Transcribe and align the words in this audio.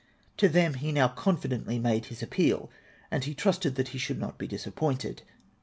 To 0.37 0.49
them 0.49 0.73
he 0.73 0.91
now 0.91 1.07
confidently 1.09 1.77
made 1.77 2.05
his 2.05 2.23
appeal, 2.23 2.71
and 3.11 3.23
he 3.23 3.35
trusted 3.35 3.75
that 3.75 3.89
he 3.89 3.99
should 3.99 4.17
not 4.19 4.39
be 4.39 4.47
disappointed. 4.47 5.21